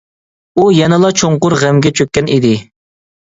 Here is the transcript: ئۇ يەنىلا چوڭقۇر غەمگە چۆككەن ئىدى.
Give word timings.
ئۇ 0.59 0.63
يەنىلا 0.75 1.11
چوڭقۇر 1.23 1.55
غەمگە 1.65 1.91
چۆككەن 1.99 2.31
ئىدى. 2.37 2.55